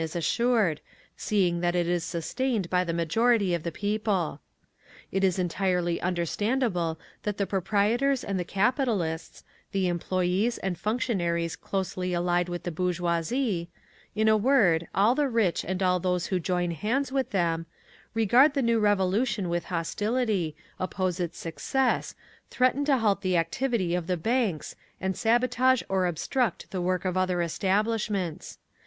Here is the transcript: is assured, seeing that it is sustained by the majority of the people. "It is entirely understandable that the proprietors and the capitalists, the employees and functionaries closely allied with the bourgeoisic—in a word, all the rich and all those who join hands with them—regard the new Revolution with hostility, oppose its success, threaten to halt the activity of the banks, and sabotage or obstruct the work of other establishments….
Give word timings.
is 0.01 0.15
assured, 0.15 0.81
seeing 1.15 1.59
that 1.59 1.75
it 1.75 1.87
is 1.87 2.03
sustained 2.03 2.67
by 2.71 2.83
the 2.83 2.91
majority 2.91 3.53
of 3.53 3.61
the 3.61 3.71
people. 3.71 4.41
"It 5.11 5.23
is 5.23 5.37
entirely 5.37 6.01
understandable 6.01 6.99
that 7.21 7.37
the 7.37 7.45
proprietors 7.45 8.23
and 8.23 8.39
the 8.39 8.43
capitalists, 8.43 9.43
the 9.71 9.87
employees 9.87 10.57
and 10.57 10.75
functionaries 10.75 11.55
closely 11.55 12.13
allied 12.15 12.49
with 12.49 12.63
the 12.63 12.71
bourgeoisic—in 12.71 14.27
a 14.27 14.35
word, 14.35 14.87
all 14.95 15.13
the 15.13 15.27
rich 15.29 15.63
and 15.63 15.83
all 15.83 15.99
those 15.99 16.25
who 16.25 16.39
join 16.39 16.71
hands 16.71 17.11
with 17.11 17.29
them—regard 17.29 18.55
the 18.55 18.63
new 18.63 18.79
Revolution 18.79 19.49
with 19.49 19.65
hostility, 19.65 20.55
oppose 20.79 21.19
its 21.19 21.37
success, 21.37 22.15
threaten 22.49 22.83
to 22.85 22.97
halt 22.97 23.21
the 23.21 23.37
activity 23.37 23.93
of 23.93 24.07
the 24.07 24.17
banks, 24.17 24.75
and 24.99 25.15
sabotage 25.15 25.83
or 25.89 26.07
obstruct 26.07 26.71
the 26.71 26.81
work 26.81 27.05
of 27.05 27.15
other 27.15 27.43
establishments…. 27.43 28.57